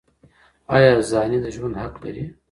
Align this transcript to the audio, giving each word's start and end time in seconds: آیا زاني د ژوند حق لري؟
آیا 0.75 0.91
زاني 1.09 1.37
د 1.41 1.45
ژوند 1.55 1.75
حق 1.81 1.95
لري؟ 2.03 2.23